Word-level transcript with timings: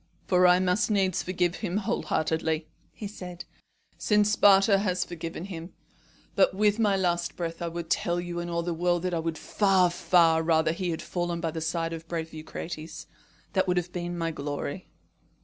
"For 0.25 0.47
I 0.47 0.57
must 0.57 0.89
needs 0.89 1.21
forgive 1.21 1.57
him 1.57 1.77
wholeheartedly," 1.77 2.67
he 2.91 3.07
said, 3.07 3.45
"since 3.99 4.31
Sparta 4.31 4.79
has 4.79 5.05
forgiven 5.05 5.45
him; 5.45 5.73
but 6.33 6.55
with 6.55 6.79
my 6.79 6.97
last 6.97 7.35
breath 7.35 7.61
I 7.61 7.67
would 7.67 7.87
tell 7.91 8.19
you 8.19 8.39
and 8.39 8.49
all 8.49 8.63
the 8.63 8.73
world 8.73 9.03
that 9.03 9.13
I 9.13 9.19
would 9.19 9.37
far, 9.37 9.91
far 9.91 10.41
rather 10.41 10.71
he 10.71 10.89
had 10.89 11.03
fallen 11.03 11.39
by 11.39 11.51
the 11.51 11.61
side 11.61 11.93
of 11.93 12.01
the 12.01 12.07
brave 12.07 12.33
Eucrates. 12.33 13.05
That 13.53 13.67
would 13.67 13.77
have 13.77 13.93
been 13.93 14.17
my 14.17 14.31
glory." 14.31 14.89